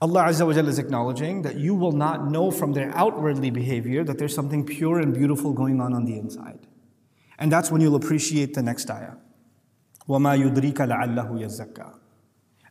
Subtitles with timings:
[0.00, 4.18] Allah Azza wa is acknowledging that you will not know from their outwardly behavior that
[4.18, 6.66] there's something pure and beautiful going on on the inside.
[7.38, 9.14] And that's when you'll appreciate the next ayah.
[10.08, 11.94] وَمَا يُدْرِيكَ لَعَلَّهُ يَزَّكَّى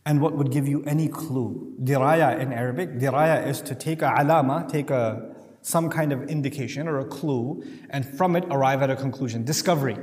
[0.05, 1.75] And what would give you any clue?
[1.83, 6.87] Diraya in Arabic, diraya is to take a alama, take a some kind of indication
[6.87, 9.43] or a clue, and from it arrive at a conclusion.
[9.43, 9.97] Discovery.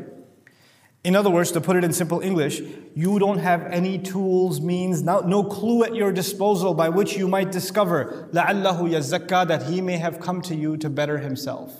[1.04, 2.62] In other words, to put it in simple English,
[2.94, 7.26] you don't have any tools, means, no, no clue at your disposal by which you
[7.26, 11.74] might discover لَعَلَّهُ يَزَّكَّى that he may have come to you to better himself.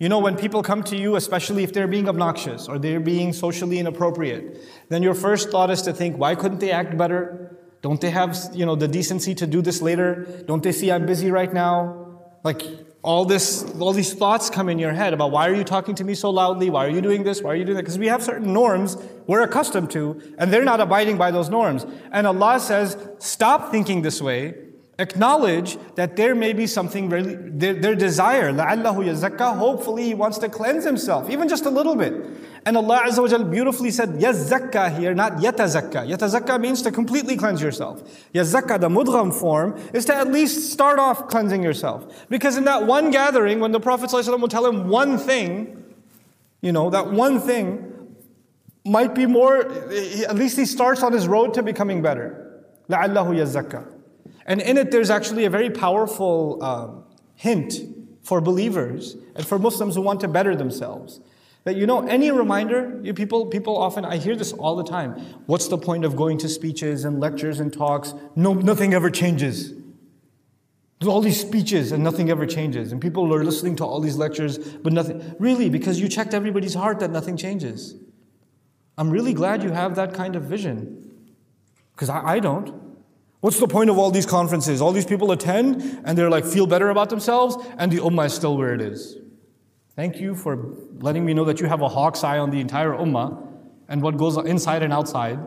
[0.00, 3.32] You know, when people come to you, especially if they're being obnoxious or they're being
[3.32, 7.56] socially inappropriate, then your first thought is to think, why couldn't they act better?
[7.82, 10.42] Don't they have, you know, the decency to do this later?
[10.48, 12.18] Don't they see I'm busy right now?
[12.42, 12.62] Like,
[13.03, 16.03] all this, all these thoughts come in your head about why are you talking to
[16.03, 16.69] me so loudly?
[16.69, 17.41] Why are you doing this?
[17.41, 17.83] Why are you doing that?
[17.83, 18.97] Because we have certain norms
[19.27, 21.85] we're accustomed to, and they're not abiding by those norms.
[22.11, 24.55] And Allah says, stop thinking this way.
[24.98, 30.38] Acknowledge that there may be something really, their, their desire, لَعَلَّهُ يَزَّكَّى, hopefully he wants
[30.38, 32.12] to cleanse himself, even just a little bit.
[32.64, 36.08] And Allah Azza wa beautifully said, yazzakka here, not yatazakka.
[36.08, 38.02] Yatazakka means to completely cleanse yourself.
[38.32, 42.28] Yazzakka, the mudgham form, is to at least start off cleansing yourself.
[42.28, 45.84] Because in that one gathering, when the Prophet ﷺ will tell him one thing,
[46.60, 47.88] you know, that one thing
[48.84, 52.62] might be more, at least he starts on his road to becoming better.
[52.88, 53.95] لَعَلَّهُ يَزَّكَّى.
[54.47, 57.03] and in it, there's actually a very powerful um,
[57.35, 57.73] hint
[58.23, 61.19] for believers and for Muslims who want to better themselves.
[61.65, 65.19] That you know, any reminder, you people, people often, I hear this all the time.
[65.47, 68.13] What's the point of going to speeches and lectures and talks?
[68.37, 69.73] No, nothing ever changes.
[70.99, 72.93] There's all these speeches and nothing ever changes.
[72.93, 75.35] And people are listening to all these lectures, but nothing.
[75.39, 77.95] Really, because you checked everybody's heart that nothing changes.
[78.97, 81.25] I'm really glad you have that kind of vision.
[81.91, 82.86] Because I, I don't.
[83.39, 84.81] What's the point of all these conferences?
[84.81, 88.33] All these people attend and they're like, feel better about themselves, and the ummah is
[88.33, 89.17] still where it is.
[89.95, 92.91] Thank you for letting me know that you have a hawk's eye on the entire
[92.91, 93.43] ummah
[93.87, 95.39] and what goes inside and outside.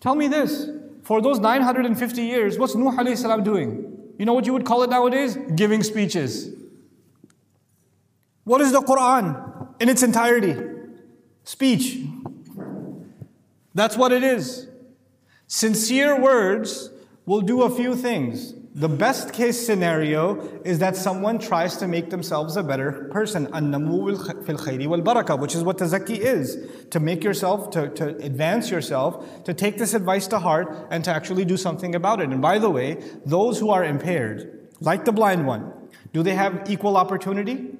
[0.00, 0.68] Tell me this.
[1.02, 3.98] For those 950 years, what's Nuh salam doing?
[4.18, 5.36] You know what you would call it nowadays?
[5.56, 6.50] Giving speeches.
[8.44, 10.56] What is the Quran in its entirety?
[11.44, 11.98] Speech.
[13.74, 14.68] That's what it is.
[15.46, 16.90] Sincere words
[17.26, 18.54] will do a few things.
[18.74, 23.44] The best case scenario is that someone tries to make themselves a better person.
[23.52, 26.56] Which is what tazaki is.
[26.90, 31.10] To make yourself, to, to advance yourself, to take this advice to heart and to
[31.10, 32.30] actually do something about it.
[32.30, 35.70] And by the way, those who are impaired, like the blind one,
[36.14, 37.76] do they have equal opportunity?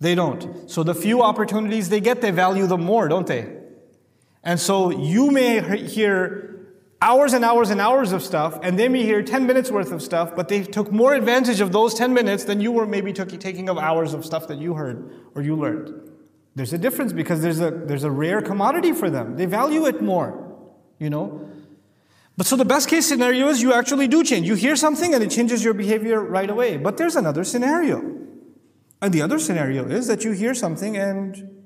[0.00, 0.70] They don't.
[0.70, 3.54] So the few opportunities they get, they value them more, don't they?
[4.42, 6.49] And so you may hear
[7.02, 10.02] hours and hours and hours of stuff, and they may hear 10 minutes worth of
[10.02, 13.28] stuff, but they took more advantage of those 10 minutes than you were maybe took,
[13.40, 16.10] taking of hours of stuff that you heard or you learned.
[16.54, 19.36] There's a difference because there's a, there's a rare commodity for them.
[19.36, 20.56] They value it more,
[20.98, 21.48] you know.
[22.36, 24.46] But so the best case scenario is you actually do change.
[24.46, 26.76] You hear something and it changes your behavior right away.
[26.76, 27.98] But there's another scenario.
[29.02, 31.59] And the other scenario is that you hear something and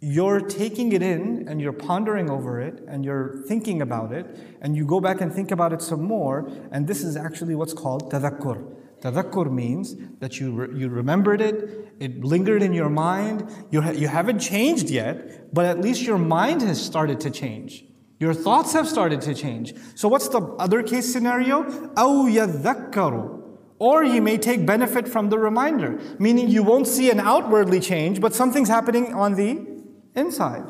[0.00, 4.76] you're taking it in and you're pondering over it and you're thinking about it and
[4.76, 8.12] you go back and think about it some more and this is actually what's called
[8.12, 8.62] tadakkur
[9.00, 13.90] tadakkur means that you, re- you remembered it it lingered in your mind you, ha-
[13.90, 17.84] you haven't changed yet but at least your mind has started to change
[18.20, 21.64] your thoughts have started to change so what's the other case scenario
[21.96, 23.36] أو يذكر
[23.78, 28.22] or you may take benefit from the reminder, meaning you won't see an outwardly change,
[28.22, 29.69] but something's happening on the
[30.15, 30.65] inside.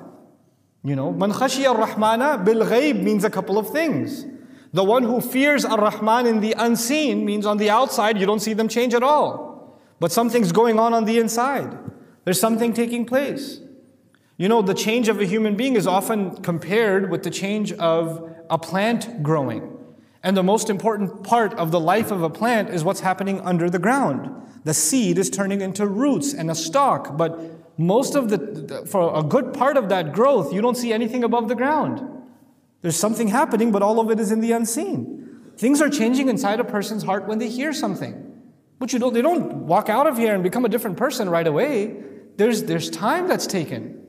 [0.84, 4.26] You know, man khashiya ar-Rahmana bil ghayb means a couple of things.
[4.74, 8.54] The one who fears ar-Rahman in the unseen means on the outside you don't see
[8.54, 9.80] them change at all.
[10.00, 11.78] But something's going on on the inside.
[12.24, 13.60] There's something taking place.
[14.38, 18.34] You know, the change of a human being is often compared with the change of
[18.50, 19.78] a plant growing.
[20.24, 23.70] And the most important part of the life of a plant is what's happening under
[23.70, 24.30] the ground.
[24.64, 27.40] The seed is turning into roots and a stalk, but
[27.78, 31.48] most of the, for a good part of that growth, you don't see anything above
[31.48, 32.02] the ground.
[32.82, 35.52] There's something happening, but all of it is in the unseen.
[35.58, 38.28] Things are changing inside a person's heart when they hear something.
[38.80, 41.46] But you don't, they don't walk out of here and become a different person right
[41.46, 41.96] away.
[42.38, 44.02] There's, there's time that's taken.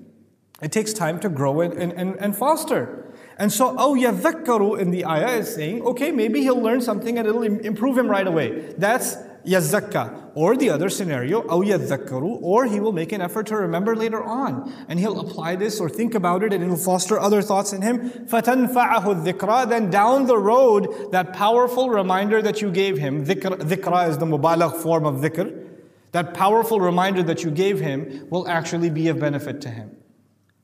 [0.63, 3.13] It takes time to grow and, and, and foster.
[3.37, 7.27] And so, oh yadhakkaru in the ayah is saying, okay, maybe he'll learn something and
[7.27, 8.73] it'll improve him right away.
[8.79, 10.32] That's yazakka.
[10.36, 14.24] Or the other scenario, أو يذكر, or he will make an effort to remember later
[14.24, 14.72] on.
[14.88, 18.12] And he'll apply this or think about it and it'll foster other thoughts in him.
[18.28, 24.10] فَتَنْفَعَهُ الذِّكْرَى Then down the road, that powerful reminder that you gave him, dhikr, dhikra
[24.10, 25.66] is the mubalagh form of dhikr,
[26.12, 29.96] that powerful reminder that you gave him will actually be of benefit to him.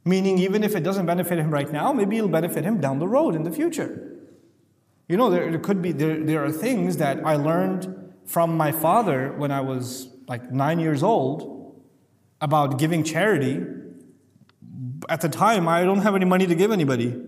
[0.05, 3.07] Meaning, even if it doesn't benefit him right now, maybe it'll benefit him down the
[3.07, 4.19] road in the future.
[5.07, 8.70] You know, there, there could be, there, there are things that I learned from my
[8.70, 11.82] father when I was like nine years old
[12.40, 13.64] about giving charity.
[15.08, 17.20] At the time, I don't have any money to give anybody.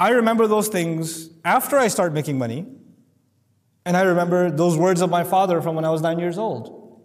[0.00, 2.66] I remember those things after I start making money.
[3.84, 7.00] And I remember those words of my father from when I was nine years old.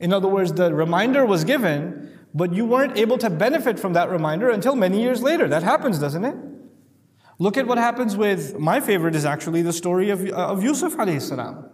[0.00, 4.08] In other words, the reminder was given, but you weren't able to benefit from that
[4.08, 5.46] reminder until many years later.
[5.46, 6.36] That happens, doesn't it?
[7.38, 11.20] Look at what happens with, my favorite is actually the story of, of Yusuf alayhi
[11.20, 11.66] salam.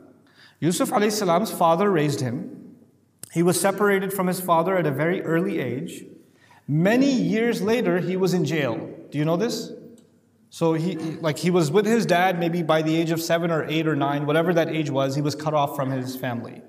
[0.63, 2.77] Yusuf salam's father raised him.
[3.33, 6.05] He was separated from his father at a very early age.
[6.69, 8.77] Many years later, he was in jail.
[9.11, 9.73] Do you know this?
[10.51, 13.65] So he, like, he was with his dad maybe by the age of seven or
[13.65, 16.63] eight or nine, whatever that age was, he was cut off from his family.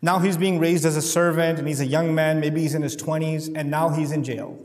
[0.00, 2.80] Now he's being raised as a servant and he's a young man, maybe he's in
[2.80, 4.58] his 20s, and now he's in jail.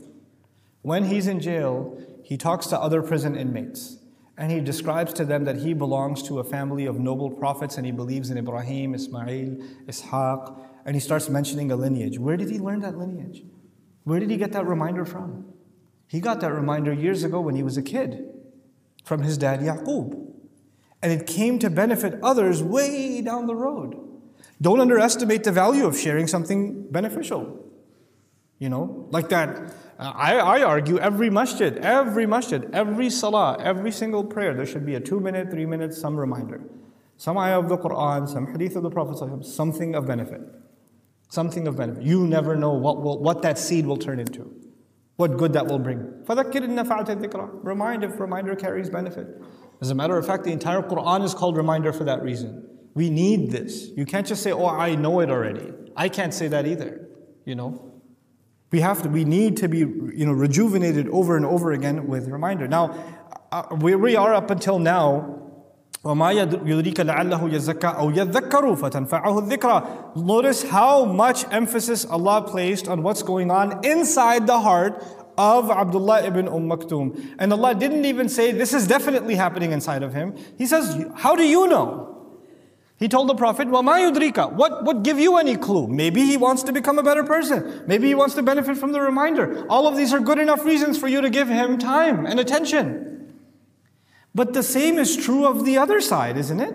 [0.80, 3.98] When he's in jail, he talks to other prison inmates
[4.38, 7.84] and he describes to them that he belongs to a family of noble prophets and
[7.84, 9.56] he believes in Ibrahim, Ismail,
[9.86, 12.20] Ishaq, and he starts mentioning a lineage.
[12.20, 13.42] Where did he learn that lineage?
[14.04, 15.52] Where did he get that reminder from?
[16.06, 18.26] He got that reminder years ago when he was a kid
[19.04, 20.26] from his dad Yaqub.
[21.02, 23.96] And it came to benefit others way down the road.
[24.62, 27.67] Don't underestimate the value of sharing something beneficial.
[28.58, 33.90] You know, like that uh, I, I argue every masjid, every masjid, every salah, every
[33.90, 36.60] single prayer, there should be a two minute, three minute, some reminder.
[37.16, 40.40] Some ayah of the Quran, some hadith of the Prophet, something of benefit.
[41.30, 42.04] Something of benefit.
[42.04, 44.54] You never know what, will, what that seed will turn into,
[45.16, 46.24] what good that will bring.
[46.26, 49.26] Remind if reminder carries benefit.
[49.80, 52.68] As a matter of fact, the entire Quran is called reminder for that reason.
[52.94, 53.90] We need this.
[53.96, 55.72] You can't just say, oh, I know it already.
[55.96, 57.08] I can't say that either,
[57.44, 57.87] you know.
[58.70, 62.28] We have to, we need to be, you know, rejuvenated over and over again with
[62.28, 62.68] reminder.
[62.68, 62.94] Now,
[63.50, 65.38] uh, where we are up until now,
[70.16, 75.02] Notice how much emphasis Allah placed on what's going on inside the heart
[75.36, 80.02] of Abdullah ibn Umm Maktum, And Allah didn't even say, this is definitely happening inside
[80.02, 80.34] of him.
[80.56, 82.17] He says, how do you know?
[82.97, 85.87] He told the Prophet, وَمَا يُدْرِيكَ What would give you any clue?
[85.87, 87.83] Maybe he wants to become a better person.
[87.87, 89.65] Maybe he wants to benefit from the reminder.
[89.67, 93.33] All of these are good enough reasons for you to give him time and attention.
[94.35, 96.73] But the same is true of the other side, isn't it?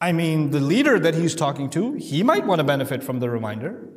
[0.00, 3.28] I mean, the leader that he's talking to, he might want to benefit from the
[3.28, 3.88] reminder.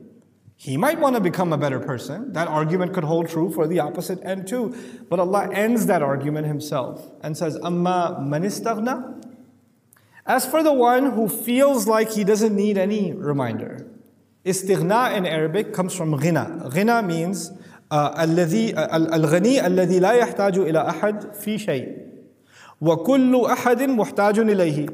[0.56, 2.34] He might want to become a better person.
[2.34, 4.76] That argument could hold true for the opposite end too.
[5.10, 9.22] But Allah ends that argument himself and says, أَمَّا مَنِ اسْتَغْنَى
[10.26, 13.88] as for the one who feels like he doesn't need any reminder,
[14.46, 16.72] istighna in Arabic comes from ghina.
[16.72, 17.52] Ghina means
[17.92, 21.98] الذي الغني الذي لا يحتاج إلى أحد في شيء
[22.82, 24.88] وكل أحد محتاج إليه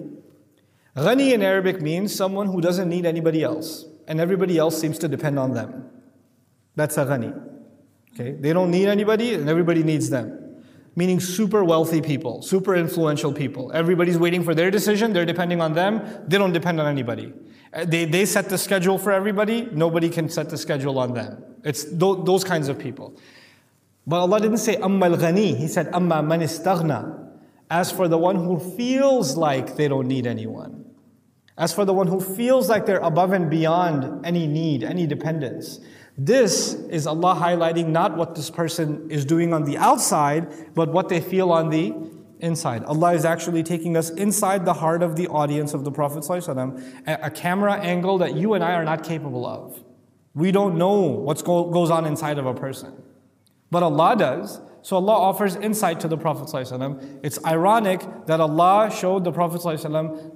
[0.95, 5.07] Ghani in Arabic means someone who doesn't need anybody else and everybody else seems to
[5.07, 5.87] depend on them.
[6.75, 7.39] That's a ghani.
[8.13, 8.31] Okay?
[8.31, 10.40] They don't need anybody and everybody needs them
[10.94, 13.72] meaning super wealthy people, super influential people.
[13.72, 17.32] Everybody's waiting for their decision, they're depending on them, they don't depend on anybody.
[17.72, 21.42] Uh, they, they set the schedule for everybody, nobody can set the schedule on them.
[21.64, 23.18] It's th- those kinds of people.
[24.06, 27.30] But Allah didn't say amma al-ghani, He said amma man istaghna.
[27.70, 30.84] As for the one who feels like they don't need anyone.
[31.56, 35.80] As for the one who feels like they're above and beyond any need, any dependence.
[36.24, 41.08] This is Allah highlighting not what this person is doing on the outside, but what
[41.08, 41.92] they feel on the
[42.38, 42.84] inside.
[42.84, 46.24] Allah is actually taking us inside the heart of the audience of the Prophet,
[47.06, 49.82] a camera angle that you and I are not capable of.
[50.32, 53.02] We don't know what goes on inside of a person.
[53.72, 54.60] But Allah does.
[54.82, 56.48] So Allah offers insight to the Prophet.
[57.24, 59.62] It's ironic that Allah showed the Prophet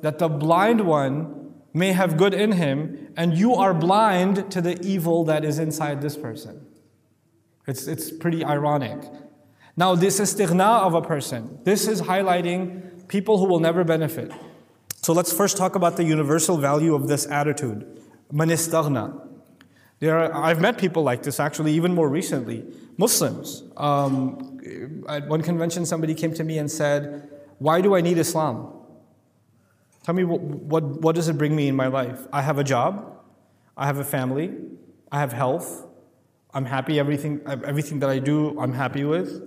[0.03, 1.36] that the blind one
[1.77, 6.01] may have good in him, and you are blind to the evil that is inside
[6.01, 6.67] this person.
[7.67, 8.99] It's, it's pretty ironic.
[9.77, 11.59] Now, this is istighna of a person.
[11.65, 14.33] This is highlighting people who will never benefit.
[15.03, 18.01] So let's first talk about the universal value of this attitude.
[18.33, 18.49] Man
[19.99, 22.65] There are, I've met people like this actually even more recently.
[22.97, 23.65] Muslims.
[23.77, 27.29] Um, at one convention, somebody came to me and said,
[27.59, 28.76] Why do I need Islam?
[30.07, 32.29] Tell me what, what, what does it bring me in my life?
[32.33, 33.19] I have a job,
[33.77, 34.55] I have a family,
[35.11, 35.85] I have health,
[36.55, 39.43] I'm happy everything everything that I do I'm happy with.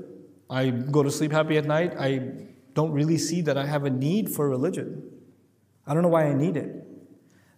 [0.50, 1.94] I go to sleep happy at night.
[1.98, 2.10] I
[2.74, 5.10] don't really see that I have a need for religion.
[5.88, 6.70] I don't know why I need it.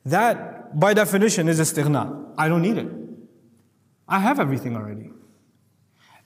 [0.06, 2.34] That by definition is istighna.
[2.38, 2.88] I don't need it.
[4.08, 5.10] I have everything already.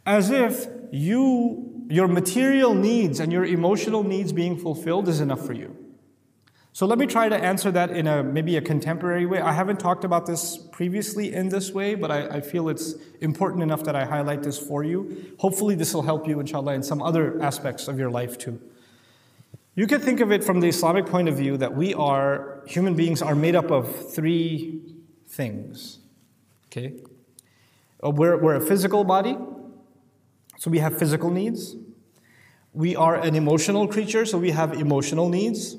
[0.06, 5.54] As if you your material needs and your emotional needs being fulfilled is enough for
[5.54, 5.85] you.
[6.76, 9.40] So let me try to answer that in a maybe a contemporary way.
[9.40, 13.64] I haven't talked about this previously in this way, but I, I, feel it's important
[13.64, 15.34] enough that I highlight this for you.
[15.40, 18.60] Hopefully, this will help you, inshallah, in some other aspects of your life too.
[19.76, 22.94] You can think of it from the Islamic point of view that we are, human
[22.94, 24.82] beings are made up of three
[25.30, 26.00] things.
[26.68, 26.96] Okay?
[28.04, 29.38] Uh, we're, we're a physical body,
[30.58, 31.78] so we have physical needs.
[32.74, 35.78] We are an emotional creature, so we have emotional needs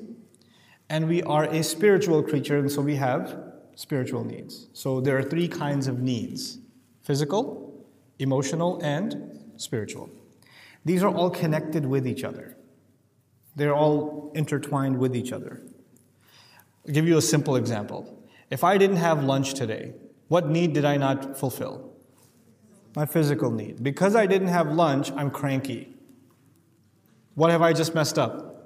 [0.89, 3.37] and we are a spiritual creature, and so we have
[3.75, 4.67] spiritual needs.
[4.73, 6.59] So there are three kinds of needs
[7.03, 7.85] physical,
[8.19, 10.09] emotional, and spiritual.
[10.83, 12.57] These are all connected with each other,
[13.55, 15.61] they're all intertwined with each other.
[16.87, 18.13] I'll give you a simple example.
[18.49, 19.93] If I didn't have lunch today,
[20.29, 21.91] what need did I not fulfill?
[22.95, 23.83] My physical need.
[23.83, 25.93] Because I didn't have lunch, I'm cranky.
[27.35, 28.56] What have I just messed up?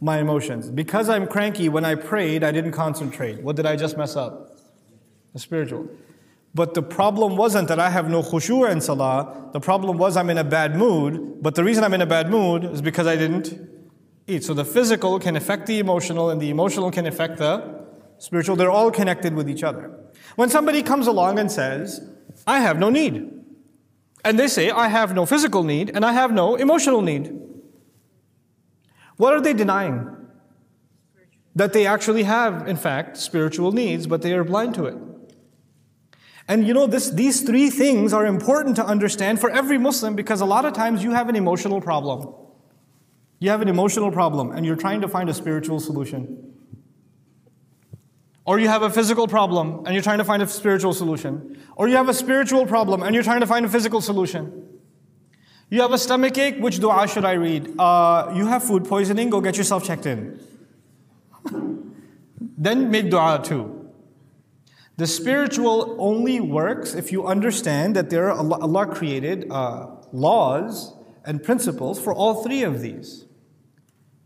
[0.00, 0.70] My emotions.
[0.70, 3.40] Because I'm cranky, when I prayed, I didn't concentrate.
[3.42, 4.58] What did I just mess up?
[5.32, 5.88] The spiritual.
[6.54, 9.50] But the problem wasn't that I have no khushu' in salah.
[9.52, 11.42] The problem was I'm in a bad mood.
[11.42, 13.58] But the reason I'm in a bad mood is because I didn't
[14.26, 14.44] eat.
[14.44, 17.84] So the physical can affect the emotional, and the emotional can affect the
[18.18, 18.56] spiritual.
[18.56, 19.90] They're all connected with each other.
[20.36, 22.00] When somebody comes along and says,
[22.46, 23.34] I have no need,
[24.24, 27.38] and they say, I have no physical need and I have no emotional need.
[29.16, 30.10] What are they denying?
[31.54, 34.96] That they actually have, in fact, spiritual needs, but they are blind to it.
[36.46, 40.40] And you know, this, these three things are important to understand for every Muslim because
[40.40, 42.34] a lot of times you have an emotional problem.
[43.38, 46.52] You have an emotional problem and you're trying to find a spiritual solution.
[48.44, 51.58] Or you have a physical problem and you're trying to find a spiritual solution.
[51.76, 54.68] Or you have a spiritual problem and you're trying to find a physical solution.
[55.74, 57.74] You have a stomach ache, which dua should I read?
[57.80, 60.38] Uh, you have food poisoning, go get yourself checked in.
[62.56, 63.90] then make dua too.
[64.98, 70.94] The spiritual only works if you understand that there are Allah, Allah created uh, laws
[71.24, 73.24] and principles for all three of these.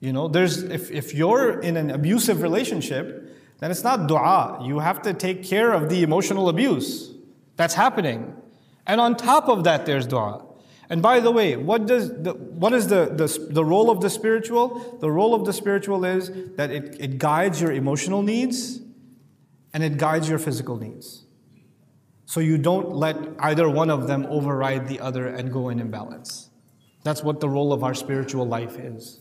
[0.00, 4.60] You know, there's if, if you're in an abusive relationship, then it's not dua.
[4.66, 7.14] You have to take care of the emotional abuse
[7.56, 8.36] that's happening.
[8.86, 10.44] And on top of that, there's dua.
[10.90, 14.08] And by the way, what, does the, what is the, the, the role of the
[14.08, 14.98] spiritual?
[15.00, 18.80] The role of the spiritual is that it, it guides your emotional needs
[19.74, 21.24] and it guides your physical needs.
[22.24, 26.50] So you don't let either one of them override the other and go in imbalance.
[27.02, 29.20] That's what the role of our spiritual life is,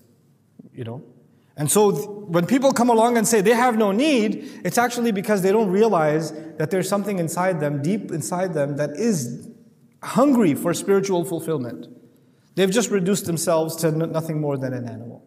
[0.74, 1.04] you know?
[1.58, 5.42] And so when people come along and say they have no need, it's actually because
[5.42, 9.50] they don't realize that there's something inside them, deep inside them, that is
[10.03, 11.87] hungry for spiritual fulfillment.
[12.55, 15.25] They've just reduced themselves to nothing more than an animal.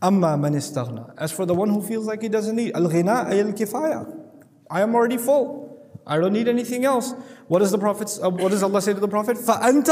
[0.00, 1.14] Amma man istaghna.
[1.18, 4.06] As for the one who feels like he doesn't need, al-ghina ay al-kifaya.
[4.70, 5.66] I am already full.
[6.06, 7.12] I don't need anything else.
[7.48, 9.36] What does the Prophet, uh, what does Allah say to the Prophet?
[9.36, 9.88] فَأَنْتَ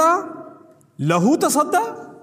[1.01, 2.15] لَهُ تَصَدَّى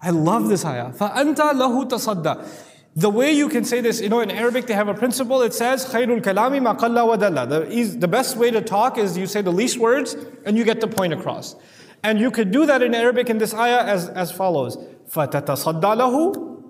[0.00, 0.90] I love this ayah.
[0.90, 2.48] فَأَنْتَ لَهُ تَصَدَّى
[2.96, 5.42] the way you can say this, you know, in Arabic they have a principle.
[5.42, 9.16] It says, "Khairul kalami ma qalla wa dalla." The, the best way to talk is
[9.16, 11.54] you say the least words and you get the point across.
[12.02, 14.76] And you could do that in Arabic in this ayah as, as follows:
[15.10, 16.62] فَتَتَصَدَّى lahu.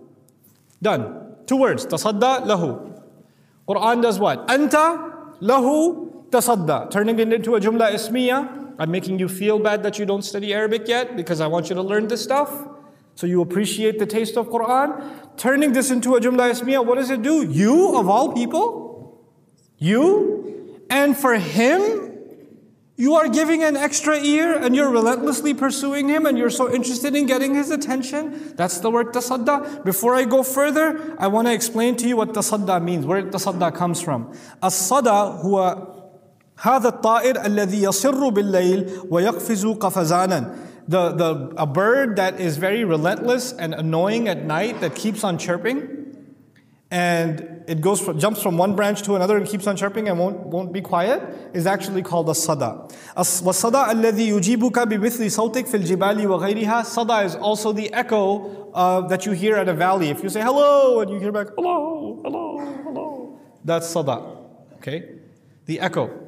[0.82, 1.34] Done.
[1.46, 1.86] Two words.
[1.86, 3.00] Tasadda lahu.
[3.66, 4.46] Quran does what?
[4.48, 6.90] Anta lahu tasadda.
[6.90, 8.74] Turning it into a jumla ismiya.
[8.78, 11.74] I'm making you feel bad that you don't study Arabic yet because I want you
[11.74, 12.52] to learn this stuff.
[13.14, 15.36] So you appreciate the taste of Quran.
[15.36, 17.42] Turning this into a Jumla Ismiya, what does it do?
[17.42, 19.24] You, of all people,
[19.78, 22.08] you, and for him,
[22.96, 27.14] you are giving an extra ear and you're relentlessly pursuing him and you're so interested
[27.14, 28.54] in getting his attention.
[28.56, 29.84] That's the word tasadda.
[29.84, 33.72] Before I go further, I want to explain to you what tasadda means, where tasadda
[33.74, 34.32] comes from.
[34.62, 35.94] As-sada huwa
[36.60, 40.54] هذا الطائر الذي يصر بالليل ويقفز قفزانا
[40.87, 45.37] the, the, a bird that is very relentless and annoying at night that keeps on
[45.37, 45.99] chirping.
[46.91, 50.19] And it goes from, jumps from one branch to another and keeps on chirping and
[50.19, 51.23] won't, won't be quiet
[51.53, 52.87] is actually called a sada.
[53.15, 56.85] Wasada alladhi yujibuka bimithli sautik fil jibali wa ghayriha.
[56.85, 60.09] Sada is also the echo uh, that you hear at a valley.
[60.09, 64.21] If you say hello and you hear back hello, hello, hello, that's sada.
[64.75, 65.15] Okay,
[65.65, 66.22] the echo.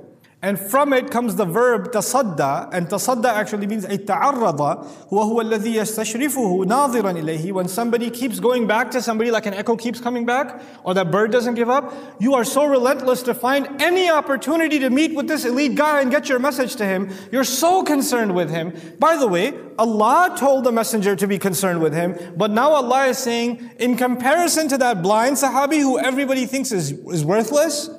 [0.44, 6.64] And from it comes the verb tasadda, and tasadda actually means ta'arrada, وهو الذي يستشرفه
[6.64, 7.52] ناظرا إليه.
[7.52, 11.10] When somebody keeps going back to somebody, like an echo keeps coming back, or that
[11.10, 15.28] bird doesn't give up, you are so relentless to find any opportunity to meet with
[15.28, 17.12] this elite guy and get your message to him.
[17.30, 18.72] You're so concerned with him.
[18.98, 23.08] By the way, Allah told the messenger to be concerned with him, but now Allah
[23.08, 27.90] is saying, in comparison to that blind Sahabi who everybody thinks is, is worthless,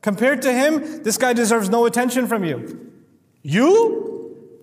[0.00, 2.90] Compared to him, this guy deserves no attention from you.
[3.42, 4.02] You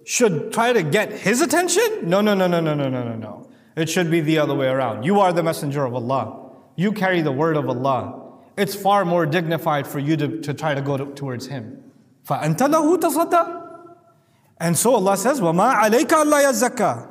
[0.05, 2.09] should try to get his attention?
[2.09, 3.49] No, no, no, no, no, no, no, no, no.
[3.75, 5.03] It should be the other way around.
[5.03, 6.51] You are the messenger of Allah.
[6.75, 8.33] You carry the word of Allah.
[8.57, 11.83] It's far more dignified for you to, to try to go to, towards him.
[12.27, 13.67] فَأَنْتَ لَهُ تَصَدَّى
[14.59, 17.09] And so Allah says, وَمَا عَلَيْكَ أَلَّا يَزَّكَّى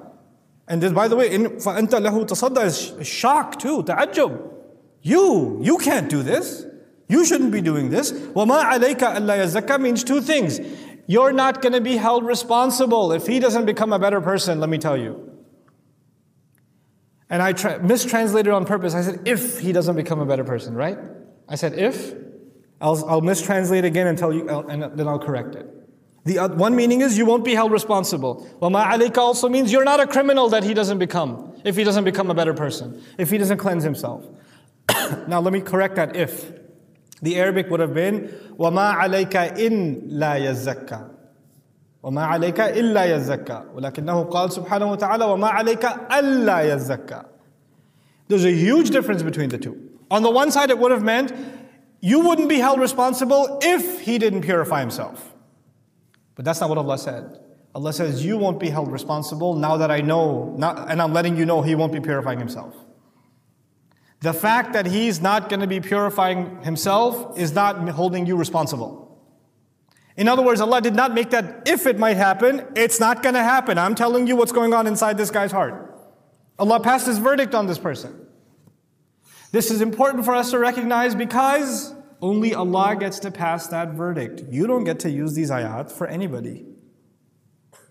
[0.68, 2.64] And this, by the way, in فَأَنْتَ لَهُ تَصَدَّى
[3.00, 4.54] is shock too, ta'ajjub.
[5.00, 6.66] You, you can't do this.
[7.08, 8.12] You shouldn't be doing this.
[8.12, 10.60] وَمَا عَلَيْكَ أَلَّا يَزَّكَّى means two things.
[11.06, 14.68] You're not going to be held responsible if he doesn't become a better person, let
[14.68, 15.38] me tell you.
[17.30, 18.94] And I tra- mistranslated on purpose.
[18.94, 20.98] I said, if he doesn't become a better person, right?
[21.48, 22.14] I said, if.
[22.80, 25.66] I'll, I'll mistranslate again and tell you, and then I'll correct it.
[26.24, 28.46] The uh, one meaning is you won't be held responsible.
[28.60, 32.04] وَمَا عَلَيْكَ also means you're not a criminal that he doesn't become, if he doesn't
[32.04, 34.26] become a better person, if he doesn't cleanse himself.
[35.26, 36.52] now let me correct that if.
[37.22, 38.28] The Arabic would have been
[38.58, 41.18] وَمَا عَلَيْكَ إِن لَا يَزَّكَّى
[42.02, 47.22] وما عليك إلا يزكى ولكنه قال سبحانه وتعالى وما عليك ألا يزكى
[48.28, 49.90] There's a huge difference between the two.
[50.10, 51.32] On the one side, it would have meant
[52.00, 55.34] you wouldn't be held responsible if he didn't purify himself.
[56.34, 57.40] But that's not what Allah said.
[57.74, 61.38] Allah says, You won't be held responsible now that I know, not, and I'm letting
[61.38, 62.74] you know he won't be purifying himself.
[64.23, 69.19] The fact that he's not going to be purifying himself is not holding you responsible.
[70.15, 73.35] In other words, Allah did not make that if it might happen, it's not going
[73.35, 73.77] to happen.
[73.77, 75.93] I'm telling you what's going on inside this guy's heart.
[76.57, 78.25] Allah passed his verdict on this person.
[79.51, 84.43] This is important for us to recognize because only Allah gets to pass that verdict.
[84.49, 86.65] You don't get to use these ayat for anybody.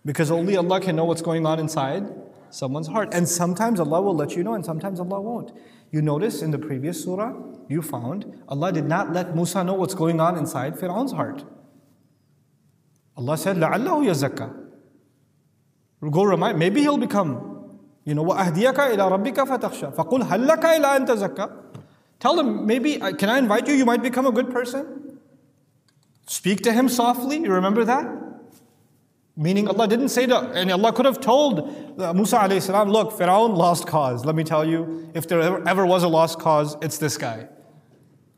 [0.02, 2.10] Because only Allah can know what's going on inside
[2.48, 3.12] someone's heart.
[3.12, 5.52] And sometimes Allah will let you know, and sometimes Allah won't.
[5.91, 7.33] You notice in the previous surah,
[7.69, 11.43] you found Allah did not let Musa know what's going on inside Fir'aun's heart.
[13.15, 14.65] Allah said, لَعَلَّهُ يَزَكَّى
[16.11, 20.97] Go remind, maybe he'll become, you know, وَأَهْدِيَكَ إِلَىٰ رَبِّكَ فَتَخْشَى فَقُلْ هَلْ لَكَ إِلَىٰ
[20.97, 21.51] أَن تَزَكَّى
[22.19, 23.75] Tell him, maybe, can I invite you?
[23.75, 25.19] You might become a good person.
[26.25, 27.37] Speak to him softly.
[27.37, 28.20] You remember that?
[29.36, 33.16] Meaning Allah didn't say to, and Allah could have told uh, Musa alayhi salam, look,
[33.16, 34.26] Pharaoh lost cause.
[34.26, 37.48] Let me tell you, if there ever, ever was a lost cause, it's this guy.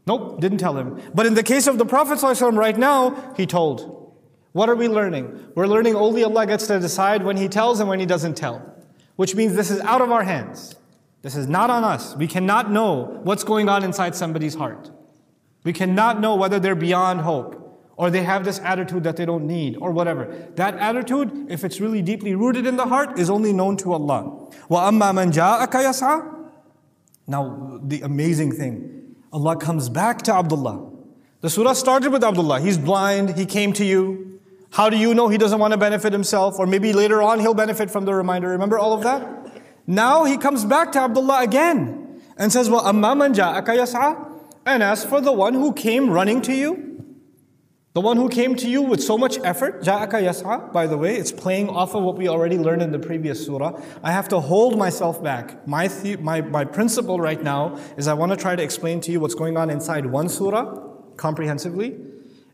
[0.07, 1.00] Nope, didn't tell him.
[1.12, 4.02] But in the case of the Prophet right now, he told.
[4.52, 5.50] What are we learning?
[5.57, 8.62] We're learning only Allah gets to decide when He tells and when He doesn't tell.
[9.16, 10.76] Which means this is out of our hands.
[11.22, 12.14] This is not on us.
[12.14, 14.92] We cannot know what's going on inside somebody's heart.
[15.64, 17.63] We cannot know whether they're beyond hope
[17.99, 20.25] or they have this attitude that they don't need, or whatever.
[20.55, 24.47] That attitude, if it's really deeply rooted in the heart, is only known to Allah.
[24.69, 26.49] وَأَمَّا مَنْ جَاءَكَ يَسْعَى
[27.27, 30.89] Now, the amazing thing, Allah comes back to Abdullah.
[31.41, 32.62] The surah started with Abdullah.
[32.62, 34.39] He's blind, he came to you.
[34.71, 36.58] How do you know he doesn't want to benefit himself?
[36.58, 38.47] Or maybe later on he'll benefit from the reminder.
[38.47, 39.62] Remember all of that?
[39.88, 45.03] Now he comes back to Abdullah again and says, وَأَمَّا مَنْ جَاءَكَ يَسْعَى And as
[45.03, 46.92] for the one who came running to you,
[47.94, 51.14] the one who came to you with so much effort, Ja'aka Yas'a, by the way,
[51.14, 53.80] it's playing off of what we already learned in the previous surah.
[54.02, 55.66] I have to hold myself back.
[55.68, 59.12] My, the, my, my principle right now is I want to try to explain to
[59.12, 60.76] you what's going on inside one surah
[61.16, 61.96] comprehensively,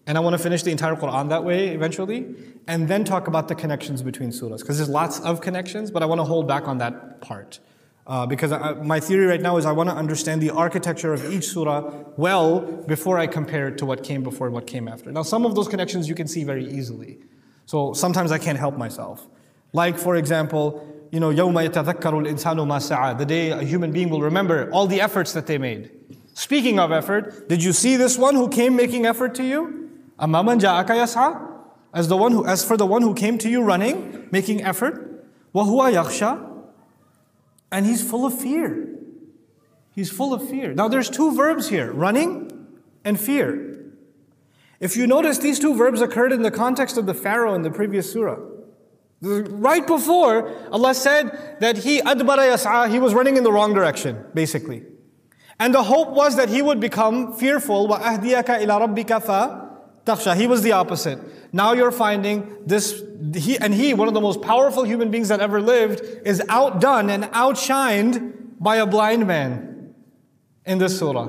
[0.06, 2.34] and I want to finish the entire Quran that way eventually,
[2.66, 6.06] and then talk about the connections between surahs, because there's lots of connections, but I
[6.06, 7.60] want to hold back on that part.
[8.09, 11.31] Uh, because I, my theory right now is I want to understand the architecture of
[11.31, 15.11] each surah well before I compare it to what came before and what came after.
[15.11, 17.17] Now, some of those connections you can see very easily.
[17.65, 19.27] So sometimes I can't help myself.
[19.73, 24.09] Like, for example, you know, يَوْمَ يَتَذَكَّرُ الْإِنسَانُ مَا سَعَى The day a human being
[24.09, 25.89] will remember all the efforts that they made.
[26.35, 29.89] Speaking of effort, did you see this one who came making effort to you?
[30.19, 31.53] أَمَّا مَنْ جَاءَكَ يَسْعَى
[31.91, 35.25] As, the one who, as for the one who came to you running, making effort,
[35.55, 36.48] وَهُوَ يَخْشَى
[37.71, 38.89] and he's full of fear.
[39.93, 40.73] He's full of fear.
[40.73, 42.67] Now there's two verbs here, running
[43.03, 43.91] and fear.
[44.79, 47.71] If you notice, these two verbs occurred in the context of the Pharaoh in the
[47.71, 48.37] previous surah.
[49.21, 54.23] Right before, Allah said that he adbara yas'a, he was running in the wrong direction,
[54.33, 54.83] basically.
[55.59, 57.87] And the hope was that he would become fearful.
[57.87, 59.21] وَأَهْدِيَكَ إِلَى رَبِّكَ
[60.04, 61.18] Taksha, he was the opposite.
[61.52, 63.02] Now you're finding this,
[63.34, 67.10] he, and he, one of the most powerful human beings that ever lived, is outdone
[67.10, 69.94] and outshined by a blind man
[70.64, 71.28] in this surah.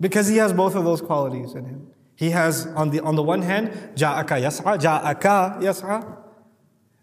[0.00, 1.88] Because he has both of those qualities in him.
[2.16, 6.18] He has, on the, on the one hand, ja'aka yas'a, ja'aka yas'a.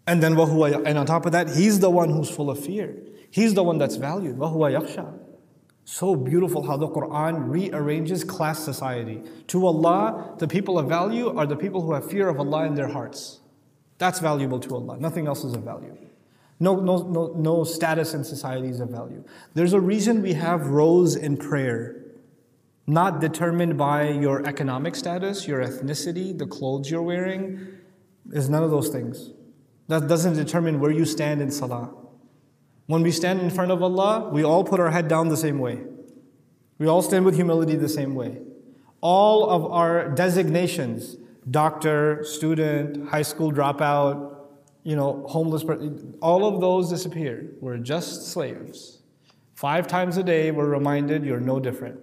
[0.06, 2.96] And then, wahuwa, and on top of that, he's the one who's full of fear.
[3.30, 4.36] He's the one that's valued.
[4.36, 5.29] Wahuwa
[5.90, 9.22] so beautiful how the Quran rearranges class society.
[9.48, 12.76] To Allah, the people of value are the people who have fear of Allah in
[12.76, 13.40] their hearts.
[13.98, 15.00] That's valuable to Allah.
[15.00, 15.96] Nothing else is of value.
[16.60, 19.24] No, no, no, no status in society is of value.
[19.54, 22.00] There's a reason we have rows in prayer,
[22.86, 27.66] not determined by your economic status, your ethnicity, the clothes you're wearing.
[28.30, 29.30] Is none of those things.
[29.88, 31.90] That doesn't determine where you stand in salah.
[32.90, 35.60] When we stand in front of Allah, we all put our head down the same
[35.60, 35.78] way.
[36.78, 38.38] We all stand with humility the same way.
[39.00, 41.16] All of our designations,
[41.48, 44.34] doctor, student, high school dropout,
[44.82, 47.52] you know, homeless person, all of those disappear.
[47.60, 48.98] We're just slaves.
[49.54, 52.00] Five times a day, we're reminded you're no different.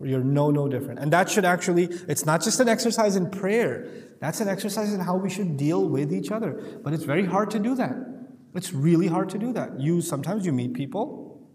[0.00, 0.98] You're no, no different.
[0.98, 3.86] And that should actually, it's not just an exercise in prayer,
[4.18, 6.60] that's an exercise in how we should deal with each other.
[6.82, 8.11] But it's very hard to do that.
[8.54, 9.80] It's really hard to do that.
[9.80, 11.48] You sometimes you meet people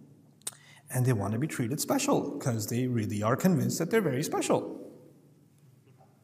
[0.89, 4.23] and they want to be treated special because they really are convinced that they're very
[4.23, 4.73] special.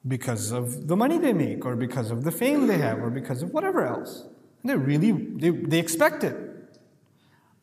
[0.07, 3.41] Because of the money they make, or because of the fame they have, or because
[3.41, 4.25] of whatever else.
[4.62, 6.36] And they really they, they expect it.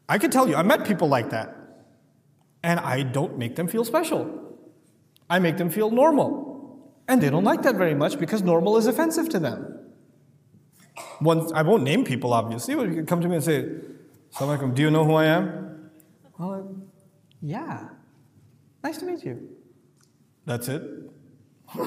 [0.09, 1.55] I can tell you, I met people like that.
[2.63, 4.59] And I don't make them feel special.
[5.29, 6.93] I make them feel normal.
[7.09, 9.80] And they don't like that very much because normal is offensive to them.
[11.21, 13.69] One, I won't name people, obviously, but you can come to me and say,
[14.35, 15.91] Assalamualaikum, do you know who I am?
[16.39, 16.63] Well, uh,
[17.43, 17.89] yeah.
[18.83, 19.51] Nice to meet you.
[20.47, 20.83] That's it?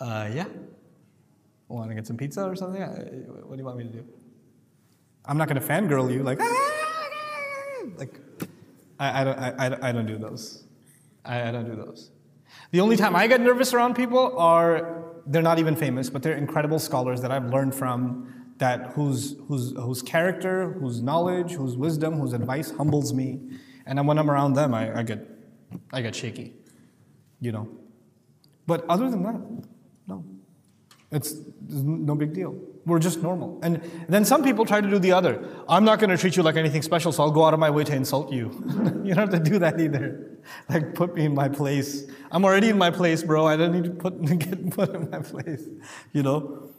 [0.00, 0.46] uh, yeah.
[1.68, 2.82] Want to get some pizza or something?
[2.82, 2.94] Uh,
[3.46, 4.04] what do you want me to do?
[5.24, 7.86] I'm not going to fangirl you like, ah, ah, ah.
[7.96, 8.20] like,
[9.00, 10.64] I, I, don't, I, I don't do those.
[11.24, 12.10] I, I don't do those.
[12.70, 16.36] The only time I get nervous around people are they're not even famous, but they're
[16.36, 22.20] incredible scholars that I've learned from that whose, whose, whose character, whose knowledge, whose wisdom,
[22.20, 23.40] whose advice humbles me.
[23.86, 25.26] And when I'm around them, I, I, get,
[25.92, 26.54] I get shaky,
[27.40, 27.68] you know.
[28.66, 29.40] But other than that,
[30.06, 30.24] no.
[31.10, 31.34] It's
[31.68, 32.56] no big deal.
[32.84, 33.60] We're just normal.
[33.62, 35.46] And then some people try to do the other.
[35.68, 37.70] I'm not going to treat you like anything special, so I'll go out of my
[37.70, 38.50] way to insult you.
[39.04, 40.38] you don't have to do that either.
[40.68, 42.04] Like, put me in my place.
[42.32, 43.46] I'm already in my place, bro.
[43.46, 45.62] I don't need to put, get put in my place,
[46.12, 46.70] you know?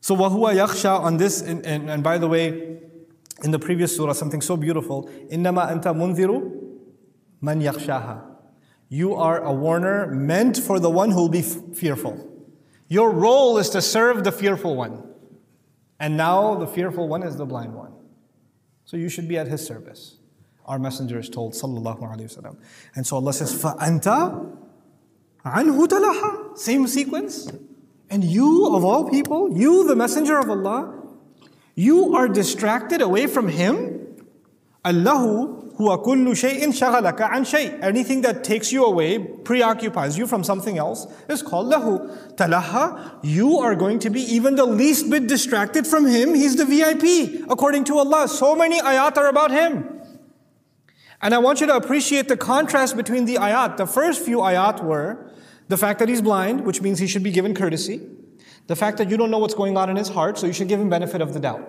[0.00, 2.78] So, wahua yaksha on this, and, and, and by the way,
[3.42, 5.10] in the previous surah, something so beautiful.
[5.30, 6.64] Innama anta munziru
[7.42, 8.22] man yakshaha.
[8.88, 12.30] You are a warner meant for the one who will be fearful.
[12.88, 15.13] Your role is to serve the fearful one.
[15.99, 17.93] And now the fearful one is the blind one.
[18.85, 20.17] So you should be at his service.
[20.65, 22.57] Our messenger is told, Sallallahu Alaihi Wasallam.
[22.95, 24.55] And so Allah says, فَأَنْتَ
[25.45, 27.51] عَنْهُ تَلَحَا Same sequence.
[28.09, 31.03] And you, of all people, you, the messenger of Allah,
[31.75, 34.17] you are distracted away from him.
[34.83, 37.78] Allahu huwa kullu shay'in shaghalaka an shay.
[37.80, 42.34] Anything that takes you away, preoccupies you from something else, is called lahu.
[42.36, 46.34] Talaha, you are going to be even the least bit distracted from him.
[46.34, 48.28] He's the VIP, according to Allah.
[48.28, 50.00] So many ayat are about him.
[51.20, 53.76] And I want you to appreciate the contrast between the ayat.
[53.76, 55.30] The first few ayat were
[55.68, 58.00] the fact that he's blind, which means he should be given courtesy.
[58.66, 60.68] The fact that you don't know what's going on in his heart, so you should
[60.68, 61.68] give him benefit of the doubt.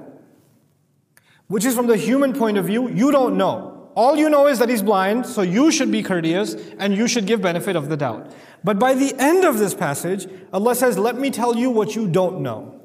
[1.47, 3.74] Which is from the human point of view, you don't know.
[3.95, 7.25] All you know is that he's blind, so you should be courteous and you should
[7.25, 8.29] give benefit of the doubt.
[8.63, 12.07] But by the end of this passage, Allah says, Let me tell you what you
[12.07, 12.81] don't know.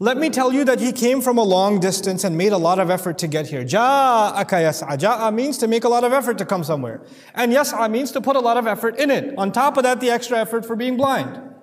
[0.00, 2.80] Let me tell you that he came from a long distance and made a lot
[2.80, 3.64] of effort to get here.
[3.64, 4.98] Ja'aka yas'a.
[4.98, 7.00] Ja'a means to make a lot of effort to come somewhere.
[7.34, 9.38] And yas'a means to put a lot of effort in it.
[9.38, 11.53] On top of that, the extra effort for being blind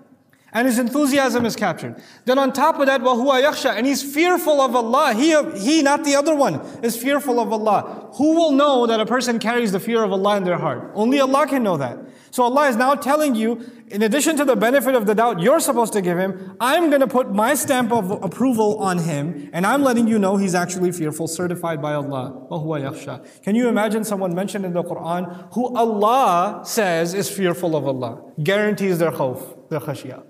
[0.56, 2.02] and his enthusiasm is captured.
[2.24, 5.12] Then on top of that, وَهُوَ يَخْشَى And he's fearful of Allah.
[5.12, 8.10] He, he, not the other one, is fearful of Allah.
[8.14, 10.92] Who will know that a person carries the fear of Allah in their heart?
[10.94, 11.98] Only Allah can know that.
[12.30, 15.60] So Allah is now telling you, in addition to the benefit of the doubt you're
[15.60, 19.66] supposed to give him, I'm going to put my stamp of approval on him, and
[19.66, 22.46] I'm letting you know he's actually fearful, certified by Allah.
[22.50, 27.76] وَهُوَ يَخْشَى Can you imagine someone mentioned in the Quran who Allah says is fearful
[27.76, 30.22] of Allah, guarantees their khawf, their khashiyah?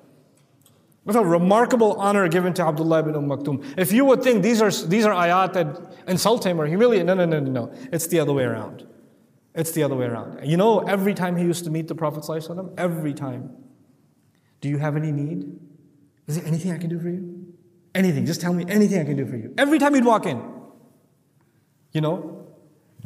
[1.04, 3.74] What a remarkable honor given to Abdullah ibn Umm Maktoum.
[3.76, 7.16] If you would think these are, these are ayat that insult him or humiliate, no,
[7.16, 7.74] no, no, no, no.
[7.92, 8.88] It's the other way around.
[9.56, 10.48] It's the other way around.
[10.48, 12.24] You know, every time he used to meet the Prophet,
[12.78, 13.50] every time,
[14.62, 15.60] do you have any need?
[16.28, 17.48] Is there anything I can do for you?
[17.96, 18.26] Anything.
[18.26, 19.54] Just tell me anything I can do for you.
[19.58, 20.42] Every time he'd walk in.
[21.92, 22.48] You know?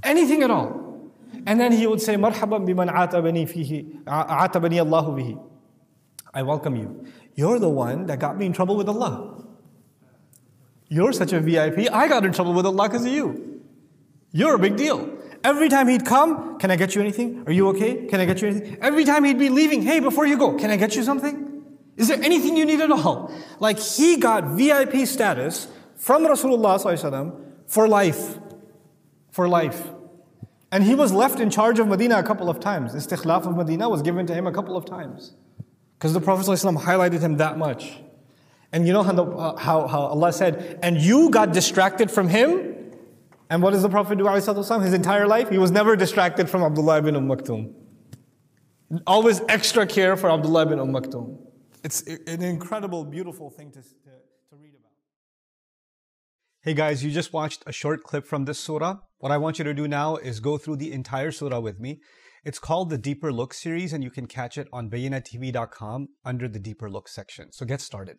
[0.04, 1.12] Anything at all.
[1.48, 5.44] And then he would say, Marhaban biman atabani fihi, atabani Allahu bihi.
[6.34, 7.08] I welcome you.
[7.36, 9.46] You're the one that got me in trouble with Allah.
[10.88, 11.92] You're such a VIP.
[11.92, 13.62] I got in trouble with Allah because of you.
[14.32, 15.12] You're a big deal.
[15.44, 17.44] Every time he'd come, can I get you anything?
[17.46, 18.08] Are you okay?
[18.08, 18.78] Can I get you anything?
[18.82, 21.64] Every time he'd be leaving, hey, before you go, can I get you something?
[21.98, 23.32] Is there anything you need at all?
[23.60, 27.32] Like he got VIP status from Rasulullah
[27.68, 28.38] for life.
[29.32, 29.90] For life.
[30.72, 32.94] And he was left in charge of Medina a couple of times.
[32.94, 35.36] Istikhlaf of Medina was given to him a couple of times.
[35.98, 38.00] Because the Prophet ﷺ highlighted him that much.
[38.72, 42.28] And you know how, the, uh, how, how Allah said, and you got distracted from
[42.28, 42.74] him?
[43.50, 45.50] And what does the Prophet do his entire life?
[45.50, 47.74] He was never distracted from Abdullah ibn Umm Maktoum.
[49.08, 51.38] Always extra care for Abdullah ibn Umm Maktoum.
[51.84, 53.88] It's an incredible, beautiful thing to, to,
[54.50, 54.92] to read about.
[56.62, 58.98] Hey guys, you just watched a short clip from this surah.
[59.20, 62.02] What I want you to do now is go through the entire surah with me.
[62.46, 66.60] It's called the Deeper Look series, and you can catch it on bayyinahtv.com under the
[66.60, 67.52] Deeper Look section.
[67.52, 68.18] So get started.